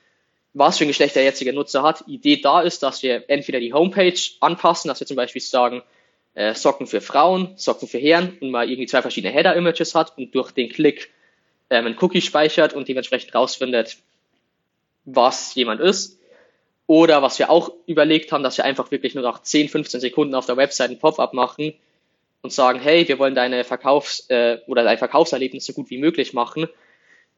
was 0.52 0.76
für 0.76 0.84
ein 0.84 0.88
Geschlecht 0.88 1.16
der 1.16 1.24
jetzige 1.24 1.54
Nutzer 1.54 1.82
hat. 1.82 2.04
Idee 2.06 2.36
da 2.36 2.60
ist, 2.60 2.82
dass 2.82 3.02
wir 3.02 3.24
entweder 3.28 3.60
die 3.60 3.72
Homepage 3.72 4.18
anpassen, 4.40 4.88
dass 4.88 5.00
wir 5.00 5.06
zum 5.06 5.16
Beispiel 5.16 5.40
sagen, 5.40 5.82
äh, 6.34 6.54
Socken 6.54 6.86
für 6.86 7.00
Frauen, 7.00 7.54
Socken 7.56 7.88
für 7.88 7.96
Herren 7.96 8.36
und 8.42 8.50
mal 8.50 8.68
irgendwie 8.68 8.86
zwei 8.86 9.00
verschiedene 9.00 9.32
Header-Images 9.32 9.94
hat 9.94 10.18
und 10.18 10.34
durch 10.34 10.50
den 10.52 10.68
Klick 10.68 11.10
ähm, 11.70 11.86
ein 11.86 11.96
Cookie 11.98 12.20
speichert 12.20 12.74
und 12.74 12.86
dementsprechend 12.86 13.34
rausfindet, 13.34 13.96
was 15.06 15.54
jemand 15.54 15.80
ist. 15.80 16.18
Oder 16.86 17.22
was 17.22 17.38
wir 17.38 17.48
auch 17.48 17.72
überlegt 17.86 18.32
haben, 18.32 18.44
dass 18.44 18.58
wir 18.58 18.66
einfach 18.66 18.90
wirklich 18.90 19.14
nur 19.14 19.24
nach 19.24 19.40
10, 19.40 19.70
15 19.70 20.00
Sekunden 20.00 20.34
auf 20.34 20.44
der 20.44 20.58
Website 20.58 20.90
ein 20.90 20.98
Pop-up 20.98 21.32
machen 21.32 21.72
und 22.44 22.52
sagen, 22.52 22.78
hey, 22.78 23.08
wir 23.08 23.18
wollen 23.18 23.34
deine 23.34 23.64
Verkaufs- 23.64 24.28
äh, 24.28 24.58
oder 24.66 24.84
dein 24.84 24.98
Verkaufserlebnis 24.98 25.64
so 25.64 25.72
gut 25.72 25.88
wie 25.88 25.96
möglich 25.96 26.34
machen. 26.34 26.68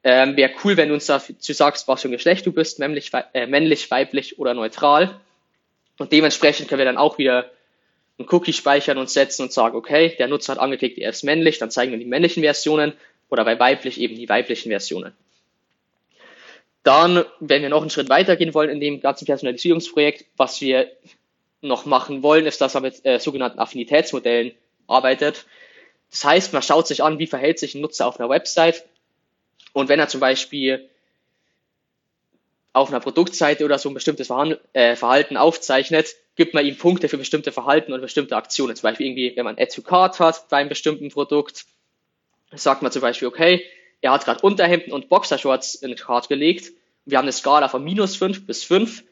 Ähm, 0.03 0.37
Wäre 0.37 0.51
cool, 0.65 0.77
wenn 0.77 0.89
du 0.89 0.95
uns 0.95 1.07
dazu 1.07 1.53
sagst, 1.53 1.87
was 1.87 2.03
für 2.03 2.09
ein 2.09 2.11
Geschlecht 2.11 2.45
du 2.45 2.51
bist, 2.51 2.81
männlich, 2.81 3.13
äh, 3.33 3.47
männlich, 3.47 3.89
weiblich 3.89 4.41
oder 4.41 4.53
neutral. 4.53 5.21
Und 5.97 6.11
dementsprechend 6.11 6.69
können 6.69 6.81
wir 6.81 6.87
dann 6.87 6.97
auch 6.97 7.19
wieder 7.19 7.53
einen 8.19 8.29
Cookie 8.33 8.53
speichern 8.53 8.99
und 8.99 9.09
setzen 9.09 9.43
und 9.43 9.53
sagen, 9.53 9.77
okay, 9.77 10.17
der 10.19 10.27
Nutzer 10.27 10.55
hat 10.55 10.59
angeklickt, 10.59 10.99
er 10.99 11.11
ist 11.11 11.23
männlich, 11.23 11.59
dann 11.59 11.71
zeigen 11.71 11.93
wir 11.93 12.01
die 12.01 12.05
männlichen 12.05 12.43
Versionen 12.43 12.93
oder 13.31 13.45
bei 13.45 13.61
weiblich 13.61 14.01
eben 14.01 14.17
die 14.17 14.29
weiblichen 14.29 14.71
Versionen. 14.71 15.13
Dann, 16.83 17.25
wenn 17.39 17.63
wir 17.63 17.69
noch 17.69 17.81
einen 17.81 17.91
Schritt 17.91 18.09
weitergehen 18.09 18.55
wollen 18.55 18.71
in 18.71 18.81
dem 18.81 19.01
ganzen 19.01 19.27
Personalisierungsprojekt, 19.27 20.25
was 20.37 20.61
wir 20.61 20.91
noch 21.61 21.87
machen 21.87 22.25
wollen, 22.25 22.47
ist, 22.47 22.61
dass 22.61 22.75
man 22.75 22.83
mit 22.83 23.07
äh, 23.07 23.21
sogenannten 23.21 23.61
Affinitätsmodellen 23.61 24.53
arbeitet. 24.87 25.47
Das 26.11 26.25
heißt, 26.25 26.53
man 26.53 26.63
schaut 26.63 26.87
sich 26.87 27.03
an, 27.03 27.19
wie 27.19 27.27
verhält 27.27 27.59
sich 27.59 27.75
ein 27.75 27.81
Nutzer 27.81 28.07
auf 28.07 28.19
einer 28.19 28.29
Website. 28.29 28.85
Und 29.73 29.89
wenn 29.89 30.01
er 30.01 30.09
zum 30.09 30.21
Beispiel 30.21 30.89
auf 32.73 32.91
einer 32.91 33.01
Produktseite 33.01 33.65
oder 33.65 33.79
so 33.79 33.89
ein 33.89 33.95
bestimmtes 33.95 34.31
äh, 34.73 34.97
Verhalten 34.97 35.37
aufzeichnet, 35.37 36.15
gibt 36.37 36.53
man 36.53 36.65
ihm 36.67 36.77
Punkte 36.77 37.09
für 37.09 37.17
bestimmte 37.17 37.51
Verhalten 37.51 37.93
und 37.93 38.03
bestimmte 38.03 38.37
Aktionen. 38.37 38.77
Zum 38.77 38.83
Beispiel 38.83 39.07
irgendwie, 39.07 39.33
wenn 39.35 39.45
man 39.45 39.59
Add 39.59 39.75
to 39.75 39.83
Card 39.83 40.21
hat 40.21 40.49
bei 40.51 40.59
einem 40.59 40.69
bestimmten 40.69 41.11
Produkt, 41.11 41.65
sagt 42.53 42.83
man 42.83 42.93
zum 42.93 43.03
Beispiel, 43.03 43.29
okay, 43.29 43.65
er 44.03 44.13
hat 44.13 44.25
gerade 44.25 44.43
Unterhemden 44.43 44.93
und 44.93 45.09
Boxershorts 45.09 45.77
in 45.77 45.89
den 45.89 45.99
Card 45.99 46.29
gelegt. 46.29 46.73
Wir 47.07 47.19
haben 47.19 47.25
eine 47.25 47.33
Skala 47.33 47.69
von 47.69 47.83
minus 47.83 48.17
5 48.17 48.47
bis 48.47 48.63
5. 48.65 49.03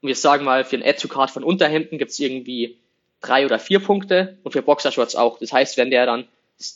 Und 0.00 0.06
wir 0.08 0.16
sagen 0.16 0.44
mal, 0.44 0.64
für 0.64 0.76
ein 0.76 0.82
Add 0.82 0.98
to 0.98 1.08
Card 1.08 1.30
von 1.30 1.44
Unterhemden 1.44 1.98
gibt 1.98 2.10
es 2.10 2.18
irgendwie 2.18 2.78
drei 3.20 3.44
oder 3.44 3.58
vier 3.58 3.80
Punkte 3.80 4.38
und 4.42 4.52
für 4.52 4.62
Boxershorts 4.62 5.16
auch. 5.16 5.38
Das 5.38 5.52
heißt, 5.52 5.76
wenn 5.76 5.90
der 5.90 6.06
dann 6.06 6.28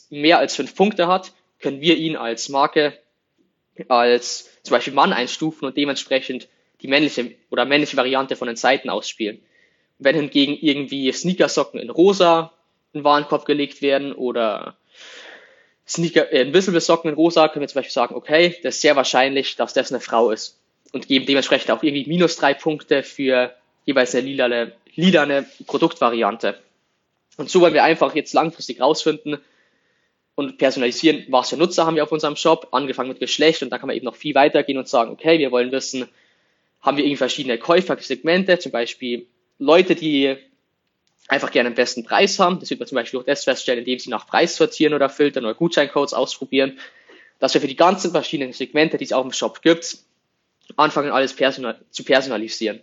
mehr 0.09 0.39
als 0.39 0.55
fünf 0.55 0.75
Punkte 0.75 1.07
hat, 1.07 1.31
können 1.59 1.81
wir 1.81 1.97
ihn 1.97 2.15
als 2.15 2.49
Marke 2.49 2.97
als 3.87 4.49
zum 4.63 4.71
Beispiel 4.71 4.93
Mann 4.93 5.13
einstufen 5.13 5.67
und 5.67 5.77
dementsprechend 5.77 6.47
die 6.81 6.87
männliche 6.87 7.35
oder 7.49 7.65
männliche 7.65 7.97
Variante 7.97 8.35
von 8.35 8.47
den 8.47 8.55
Seiten 8.55 8.89
ausspielen. 8.89 9.39
Wenn 9.99 10.15
hingegen 10.15 10.57
irgendwie 10.59 11.11
Sneakersocken 11.11 11.79
in 11.79 11.89
rosa 11.89 12.53
in 12.93 13.01
den 13.01 13.03
Warenkorb 13.03 13.45
gelegt 13.45 13.81
werden 13.81 14.13
oder 14.13 14.77
Sneaker, 15.87 16.31
äh, 16.31 16.41
Invisible-Socken 16.41 17.09
in 17.09 17.15
rosa, 17.15 17.47
können 17.47 17.61
wir 17.61 17.67
zum 17.67 17.79
Beispiel 17.79 17.93
sagen, 17.93 18.15
okay, 18.15 18.57
das 18.63 18.75
ist 18.75 18.81
sehr 18.81 18.95
wahrscheinlich, 18.95 19.55
dass 19.55 19.73
das 19.73 19.91
eine 19.91 20.01
Frau 20.01 20.31
ist. 20.31 20.59
Und 20.93 21.07
geben 21.07 21.25
dementsprechend 21.25 21.71
auch 21.71 21.83
irgendwie 21.83 22.07
minus 22.07 22.37
drei 22.37 22.53
Punkte 22.53 23.03
für 23.03 23.53
jeweils 23.83 24.15
eine 24.15 24.27
lilane, 24.27 24.71
lilane 24.95 25.45
Produktvariante. 25.65 26.59
Und 27.37 27.49
so 27.49 27.61
wollen 27.61 27.73
wir 27.73 27.83
einfach 27.83 28.15
jetzt 28.15 28.33
langfristig 28.33 28.79
rausfinden 28.81 29.39
und 30.35 30.57
personalisieren, 30.57 31.25
was 31.29 31.49
für 31.49 31.57
Nutzer 31.57 31.85
haben 31.85 31.95
wir 31.95 32.03
auf 32.03 32.11
unserem 32.11 32.35
Shop, 32.35 32.69
angefangen 32.71 33.09
mit 33.09 33.19
Geschlecht 33.19 33.61
und 33.63 33.69
da 33.69 33.77
kann 33.77 33.87
man 33.87 33.95
eben 33.95 34.05
noch 34.05 34.15
viel 34.15 34.35
weitergehen 34.35 34.77
und 34.77 34.87
sagen, 34.87 35.11
okay, 35.11 35.39
wir 35.39 35.51
wollen 35.51 35.71
wissen, 35.71 36.07
haben 36.81 36.97
wir 36.97 37.03
irgendwie 37.03 37.17
verschiedene 37.17 37.57
Käufersegmente, 37.57 38.59
zum 38.59 38.71
Beispiel 38.71 39.27
Leute, 39.57 39.95
die 39.95 40.37
einfach 41.27 41.51
gerne 41.51 41.69
den 41.69 41.75
besten 41.75 42.03
Preis 42.03 42.39
haben. 42.39 42.59
Das 42.59 42.69
wird 42.69 42.79
man 42.79 42.87
zum 42.87 42.97
Beispiel 42.97 43.19
auch 43.19 43.25
das 43.25 43.43
feststellen, 43.43 43.79
indem 43.79 43.99
sie 43.99 44.09
nach 44.09 44.27
Preis 44.27 44.55
sortieren 44.55 44.93
oder 44.93 45.09
filtern 45.09 45.45
oder 45.45 45.55
Gutscheincodes 45.55 46.13
ausprobieren, 46.13 46.77
dass 47.39 47.53
wir 47.53 47.61
für 47.61 47.67
die 47.67 47.75
ganzen 47.75 48.11
verschiedenen 48.11 48.53
Segmente, 48.53 48.97
die 48.97 49.05
es 49.05 49.13
auch 49.13 49.25
im 49.25 49.31
Shop 49.31 49.61
gibt, 49.61 49.97
anfangen, 50.75 51.11
alles 51.11 51.33
personal 51.33 51.79
zu 51.89 52.03
personalisieren. 52.03 52.81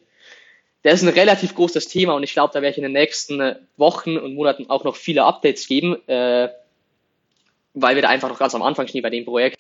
Das 0.83 0.95
ist 0.95 1.03
ein 1.03 1.15
relativ 1.15 1.55
großes 1.55 1.89
Thema 1.89 2.15
und 2.15 2.25
ich 2.25 2.33
glaube, 2.33 2.53
da 2.53 2.61
werde 2.61 2.73
ich 2.73 2.79
in 2.79 2.83
den 2.83 2.93
nächsten 2.93 3.55
Wochen 3.77 4.19
und 4.19 4.35
Monaten 4.35 4.69
auch 4.69 4.83
noch 4.83 4.97
viele 4.97 5.25
Updates 5.25 5.69
geben, 5.69 5.97
äh, 6.09 6.49
weil 7.75 7.95
wir 7.95 8.03
da 8.03 8.09
einfach 8.09 8.29
noch 8.29 8.39
ganz 8.39 8.55
am 8.55 8.63
Anfang 8.63 8.89
stehen 8.89 9.03
bei 9.03 9.11
dem 9.11 9.25
Projekt 9.25 9.59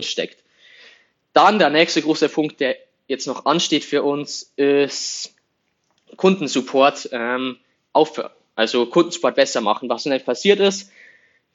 steckt. 0.00 0.42
Dann 1.34 1.58
der 1.58 1.70
nächste 1.70 2.02
große 2.02 2.28
Punkt, 2.28 2.60
der 2.60 2.76
jetzt 3.06 3.26
noch 3.26 3.44
ansteht 3.44 3.84
für 3.84 4.02
uns, 4.02 4.52
ist 4.56 5.34
Kundensupport 6.16 7.10
ähm, 7.12 7.58
auf, 7.92 8.22
also 8.54 8.86
Kundensupport 8.86 9.34
besser 9.34 9.60
machen. 9.60 9.88
Was 9.88 10.04
denn 10.04 10.24
passiert 10.24 10.60
ist, 10.60 10.90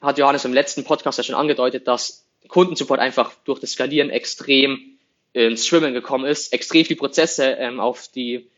hat 0.01 0.17
Johannes 0.17 0.45
im 0.45 0.53
letzten 0.53 0.83
Podcast 0.83 1.17
ja 1.17 1.23
schon 1.23 1.35
angedeutet, 1.35 1.87
dass 1.87 2.25
Kundensupport 2.47 2.99
einfach 2.99 3.33
durch 3.45 3.59
das 3.59 3.71
Skalieren 3.71 4.09
extrem 4.09 4.96
ins 5.45 5.67
Schwimmen 5.67 5.93
gekommen 5.93 6.25
ist, 6.25 6.51
extrem 6.53 6.85
viele 6.85 6.97
Prozesse 6.97 7.45
ähm, 7.59 7.79
auf 7.79 8.07
die 8.07 8.49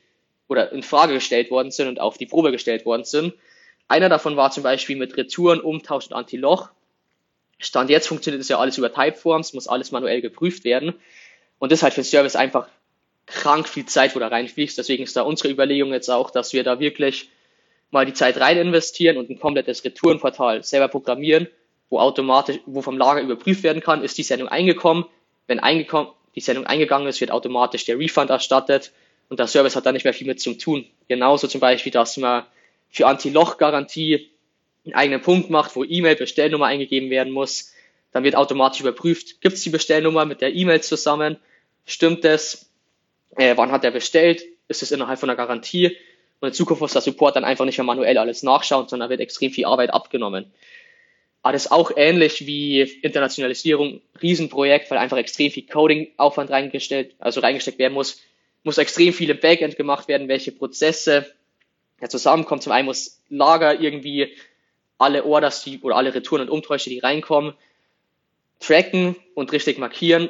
oder 0.48 0.72
in 0.72 0.82
Frage 0.82 1.14
gestellt 1.14 1.52
worden 1.52 1.72
sind 1.72 1.88
und 1.88 2.00
auf 2.00 2.18
die 2.18 2.26
Probe 2.26 2.52
gestellt 2.52 2.86
worden 2.86 3.04
sind. 3.04 3.34
Einer 3.88 4.10
davon 4.10 4.36
war 4.36 4.52
zum 4.52 4.64
Beispiel 4.64 4.96
mit 4.96 5.16
Retouren, 5.18 5.60
Umtausch 5.60 6.08
und 6.08 6.14
Anti-Loch. 6.14 6.70
Stand 7.60 7.90
jetzt 7.90 8.08
funktioniert 8.08 8.42
das 8.42 8.50
ja 8.50 8.58
alles 8.58 8.78
über 8.78 8.94
Typeforms, 8.94 9.54
muss 9.54 9.68
alles 9.68 9.92
manuell 9.92 10.22
geprüft 10.22 10.64
werden. 10.64 10.94
Und 11.60 11.72
das 11.72 11.80
ist 11.80 11.84
halt 11.84 11.94
für 11.94 12.02
den 12.02 12.06
Service 12.06 12.36
einfach 12.36 12.68
krank 13.26 13.68
viel 13.68 13.86
Zeit, 13.86 14.16
wo 14.16 14.20
da 14.20 14.28
reinfließt. 14.28 14.78
Deswegen 14.78 15.04
ist 15.04 15.16
da 15.16 15.22
unsere 15.22 15.50
Überlegung 15.50 15.92
jetzt 15.92 16.10
auch, 16.10 16.32
dass 16.32 16.54
wir 16.54 16.64
da 16.64 16.80
wirklich 16.80 17.30
mal 17.92 18.06
die 18.06 18.14
Zeit 18.14 18.40
rein 18.40 18.58
investieren 18.58 19.18
und 19.18 19.30
ein 19.30 19.40
komplettes 19.40 19.84
Retourenportal 19.84 20.64
selber 20.64 20.88
programmieren, 20.88 21.48
wo 21.90 22.00
automatisch, 22.00 22.60
wo 22.66 22.82
vom 22.82 22.98
Lager 22.98 23.22
überprüft 23.22 23.64
werden 23.64 23.82
kann, 23.82 24.04
ist 24.04 24.18
die 24.18 24.24
Sendung 24.24 24.48
eingekommen. 24.48 25.06
Wenn 25.48 25.60
eingekommen, 25.60 26.12
die 26.40 26.46
Sendung 26.46 26.66
eingegangen 26.66 27.08
ist, 27.08 27.22
wird 27.22 27.32
automatisch 27.32 27.86
der 27.86 28.00
Refund 28.00 28.30
erstattet 28.30 28.92
und 29.30 29.40
der 29.40 29.48
Service 29.48 29.76
hat 29.76 29.86
da 29.86 29.92
nicht 29.92 30.06
mehr 30.06 30.14
viel 30.14 30.28
mit 30.28 30.40
zum 30.40 30.58
tun. 30.58 30.86
Genauso 31.08 31.48
zum 31.48 31.62
Beispiel, 31.62 31.92
dass 31.92 32.18
man 32.18 32.46
für 32.90 33.08
Anti-Loch-Garantie 33.08 34.30
einen 34.86 34.96
eigenen 34.96 35.22
Punkt 35.22 35.50
macht, 35.50 35.76
wo 35.76 35.84
E-Mail-Bestellnummer 35.84 36.66
eingegeben 36.66 37.10
werden 37.10 37.32
muss. 37.32 37.74
Dann 38.12 38.24
wird 38.24 38.36
automatisch 38.36 38.82
überprüft, 38.82 39.42
gibt 39.42 39.56
es 39.56 39.62
die 39.62 39.70
Bestellnummer 39.70 40.26
mit 40.26 40.42
der 40.42 40.56
E-Mail 40.56 40.82
zusammen, 40.82 41.38
stimmt 41.86 42.26
es, 42.26 42.72
äh, 43.36 43.56
wann 43.56 43.72
hat 43.72 43.84
er 43.84 43.92
bestellt, 43.92 44.44
ist 44.68 44.82
es 44.82 44.92
innerhalb 44.92 45.20
von 45.20 45.28
der 45.28 45.36
Garantie 45.36 45.98
und 46.40 46.48
in 46.48 46.54
Zukunft 46.54 46.82
muss 46.82 46.94
der 46.94 47.02
Support 47.02 47.36
dann 47.36 47.44
einfach 47.44 47.66
nicht 47.66 47.78
mehr 47.78 47.86
manuell 47.86 48.18
alles 48.18 48.44
nachschauen, 48.44 48.88
sondern 48.88 49.10
wird 49.10 49.20
extrem 49.20 49.52
viel 49.52 49.66
Arbeit 49.66 49.94
abgenommen. 49.94 50.52
Aber 51.42 51.54
das 51.54 51.66
ist 51.66 51.72
auch 51.72 51.92
ähnlich 51.96 52.46
wie 52.46 52.82
Internationalisierung, 52.82 54.02
Riesenprojekt, 54.22 54.92
weil 54.92 54.98
einfach 54.98 55.18
extrem 55.18 55.52
viel 55.52 55.66
Coding-Aufwand 55.66 56.50
reingestellt, 56.50 57.16
also 57.20 57.40
reingesteckt 57.40 57.80
werden 57.80 57.94
muss, 57.94 58.22
muss 58.64 58.78
extrem 58.78 59.14
viel 59.14 59.30
im 59.30 59.40
Backend 59.40 59.78
gemacht 59.78 60.08
werden, 60.08 60.28
welche 60.28 60.52
Prozesse 60.52 61.34
ja, 62.02 62.10
zusammenkommen. 62.10 62.62
Zum 62.62 62.74
einen 62.74 62.86
muss 62.86 63.22
Lager 63.30 63.80
irgendwie 63.80 64.36
alle 64.98 65.24
Orders 65.24 65.64
die, 65.64 65.80
oder 65.80 65.96
alle 65.96 66.14
Retouren 66.14 66.42
und 66.44 66.50
Umtäusche, 66.50 66.90
die 66.90 67.00
reinkommen, 67.00 67.54
tracken 68.60 69.16
und 69.34 69.52
richtig 69.54 69.78
markieren. 69.78 70.30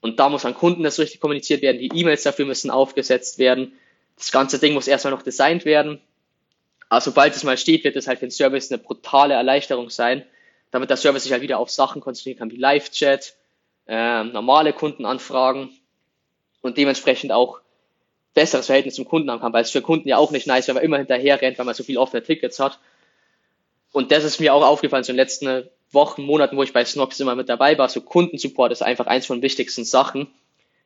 Und 0.00 0.20
da 0.20 0.28
muss 0.28 0.44
an 0.44 0.54
Kunden 0.54 0.82
das 0.82 0.98
richtig 0.98 1.20
kommuniziert 1.20 1.62
werden. 1.62 1.78
Die 1.78 1.98
E-Mails 1.98 2.24
dafür 2.24 2.44
müssen 2.44 2.70
aufgesetzt 2.70 3.38
werden. 3.38 3.72
Das 4.16 4.32
ganze 4.32 4.58
Ding 4.58 4.74
muss 4.74 4.88
erstmal 4.88 5.12
noch 5.12 5.22
designt 5.22 5.64
werden. 5.64 6.00
Aber 6.90 7.00
sobald 7.00 7.34
es 7.34 7.44
mal 7.44 7.56
steht, 7.56 7.84
wird 7.84 7.96
es 7.96 8.06
halt 8.06 8.18
für 8.18 8.26
den 8.26 8.30
Service 8.30 8.70
eine 8.70 8.82
brutale 8.82 9.32
Erleichterung 9.32 9.88
sein, 9.88 10.24
damit 10.72 10.90
der 10.90 10.96
Service 10.96 11.22
sich 11.22 11.32
halt 11.32 11.42
wieder 11.42 11.58
auf 11.58 11.70
Sachen 11.70 12.00
konzentrieren 12.00 12.38
kann 12.38 12.50
wie 12.50 12.56
Live-Chat, 12.56 13.36
äh, 13.86 14.24
normale 14.24 14.72
Kundenanfragen 14.72 15.70
und 16.62 16.76
dementsprechend 16.76 17.30
auch 17.30 17.60
besseres 18.34 18.66
Verhältnis 18.66 18.94
zum 18.94 19.04
Kunden 19.04 19.30
haben 19.30 19.40
kann, 19.40 19.52
weil 19.52 19.62
es 19.62 19.70
für 19.70 19.82
Kunden 19.82 20.08
ja 20.08 20.16
auch 20.16 20.30
nicht 20.30 20.46
nice, 20.46 20.66
wenn 20.66 20.74
man 20.74 20.84
immer 20.84 20.98
hinterher 20.98 21.40
rennt, 21.40 21.58
weil 21.58 21.66
man 21.66 21.74
so 21.74 21.84
viel 21.84 21.98
offene 21.98 22.22
Tickets 22.22 22.58
hat. 22.58 22.78
Und 23.92 24.10
das 24.10 24.24
ist 24.24 24.40
mir 24.40 24.54
auch 24.54 24.64
aufgefallen, 24.64 25.04
so 25.04 25.12
in 25.12 25.16
den 25.16 25.22
letzten 25.22 25.68
Wochen, 25.90 26.22
Monaten, 26.22 26.56
wo 26.56 26.62
ich 26.62 26.72
bei 26.72 26.84
Snox 26.84 27.20
immer 27.20 27.34
mit 27.34 27.50
dabei 27.50 27.76
war, 27.76 27.90
so 27.90 28.00
Kundensupport 28.00 28.72
ist 28.72 28.82
einfach 28.82 29.06
eins 29.06 29.26
von 29.26 29.42
wichtigsten 29.42 29.84
Sachen. 29.84 30.28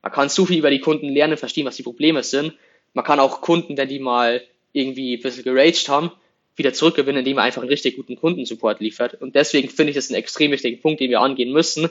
Man 0.02 0.11
kann 0.11 0.28
so 0.28 0.47
viel 0.47 0.59
über 0.59 0.71
die 0.71 0.81
Kunden 0.81 1.09
lernen, 1.09 1.37
verstehen, 1.37 1.66
was 1.66 1.76
die 1.76 1.85
Probleme 1.85 2.25
sind. 2.25 2.55
Man 2.93 3.05
kann 3.05 3.21
auch 3.21 3.40
Kunden, 3.40 3.76
wenn 3.76 3.88
die 3.88 4.00
mal 4.00 4.43
irgendwie 4.73 5.16
ein 5.16 5.23
bisschen 5.23 5.45
geraged 5.45 5.88
haben, 5.88 6.11
wieder 6.56 6.72
zurückgewinnen, 6.72 7.20
indem 7.20 7.36
man 7.36 7.44
einfach 7.44 7.62
einen 7.62 7.70
richtig 7.70 7.96
guten 7.96 8.16
Kundensupport 8.16 8.80
liefert. 8.80 9.20
Und 9.20 9.34
deswegen 9.34 9.68
finde 9.68 9.90
ich 9.90 9.96
das 9.96 10.10
einen 10.10 10.18
extrem 10.18 10.50
wichtigen 10.50 10.80
Punkt, 10.80 11.00
den 11.00 11.10
wir 11.10 11.20
angehen 11.20 11.52
müssen, 11.52 11.90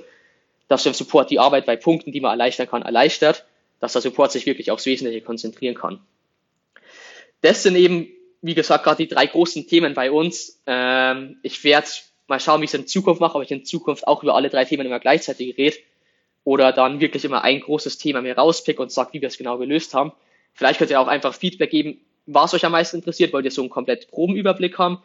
dass 0.67 0.83
der 0.83 0.93
Support 0.93 1.29
die 1.29 1.39
Arbeit 1.39 1.65
bei 1.65 1.75
Punkten, 1.75 2.11
die 2.11 2.21
man 2.21 2.31
erleichtern 2.31 2.67
kann, 2.67 2.81
erleichtert 2.81 3.45
dass 3.79 3.93
der 3.93 4.01
Support 4.01 4.31
sich 4.31 4.45
wirklich 4.45 4.71
aufs 4.71 4.85
Wesentliche 4.85 5.21
konzentrieren 5.21 5.75
kann. 5.75 5.99
Das 7.41 7.63
sind 7.63 7.75
eben, 7.75 8.07
wie 8.41 8.55
gesagt, 8.55 8.83
gerade 8.83 9.05
die 9.05 9.13
drei 9.13 9.27
großen 9.27 9.67
Themen 9.67 9.93
bei 9.93 10.11
uns. 10.11 10.61
Ähm, 10.65 11.37
ich 11.43 11.63
werde 11.63 11.87
mal 12.27 12.39
schauen, 12.39 12.61
wie 12.61 12.65
ich 12.65 12.73
es 12.73 12.79
in 12.79 12.87
Zukunft 12.87 13.21
mache, 13.21 13.37
ob 13.37 13.43
ich 13.43 13.51
in 13.51 13.65
Zukunft 13.65 14.07
auch 14.07 14.23
über 14.23 14.35
alle 14.35 14.49
drei 14.49 14.65
Themen 14.65 14.85
immer 14.85 14.99
gleichzeitig 14.99 15.57
rede 15.57 15.77
oder 16.43 16.71
dann 16.71 16.99
wirklich 16.99 17.25
immer 17.25 17.43
ein 17.43 17.59
großes 17.59 17.97
Thema 17.97 18.21
mir 18.21 18.37
rauspick 18.37 18.79
und 18.79 18.91
sage, 18.91 19.13
wie 19.13 19.21
wir 19.21 19.27
es 19.27 19.37
genau 19.37 19.57
gelöst 19.57 19.93
haben. 19.93 20.11
Vielleicht 20.53 20.79
könnt 20.79 20.89
ihr 20.89 20.99
auch 20.99 21.07
einfach 21.07 21.33
Feedback 21.35 21.69
geben, 21.69 21.99
was 22.25 22.53
euch 22.53 22.65
am 22.65 22.71
meisten 22.71 22.97
interessiert. 22.97 23.33
Wollt 23.33 23.45
ihr 23.45 23.51
so 23.51 23.61
einen 23.61 23.69
komplett 23.69 24.09
groben 24.11 24.35
Überblick 24.35 24.77
haben 24.77 25.01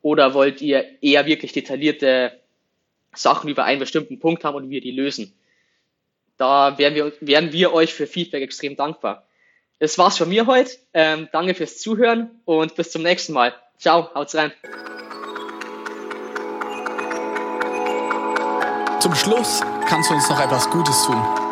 oder 0.00 0.34
wollt 0.34 0.60
ihr 0.60 0.84
eher 1.02 1.26
wirklich 1.26 1.52
detaillierte 1.52 2.32
Sachen 3.14 3.50
über 3.50 3.64
einen 3.64 3.80
bestimmten 3.80 4.18
Punkt 4.18 4.44
haben 4.44 4.56
und 4.56 4.70
wir 4.70 4.80
die 4.80 4.90
lösen? 4.90 5.32
Da 6.38 6.78
wären 6.78 6.94
wir, 6.94 7.12
wären 7.20 7.52
wir 7.52 7.72
euch 7.72 7.94
für 7.94 8.06
Feedback 8.06 8.42
extrem 8.42 8.76
dankbar. 8.76 9.26
Das 9.78 9.98
war's 9.98 10.16
von 10.16 10.28
mir 10.28 10.46
heute. 10.46 10.70
Ähm, 10.94 11.28
danke 11.32 11.54
fürs 11.54 11.78
Zuhören 11.78 12.30
und 12.44 12.74
bis 12.74 12.90
zum 12.90 13.02
nächsten 13.02 13.32
Mal. 13.32 13.54
Ciao, 13.78 14.14
haut's 14.14 14.34
rein. 14.34 14.52
Zum 19.00 19.14
Schluss 19.16 19.60
kannst 19.88 20.10
du 20.10 20.14
uns 20.14 20.30
noch 20.30 20.40
etwas 20.40 20.70
Gutes 20.70 21.04
tun. 21.04 21.51